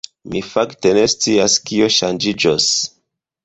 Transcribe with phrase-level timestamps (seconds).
[0.29, 2.71] Mi fakte ne scias kio ŝanĝiĝos.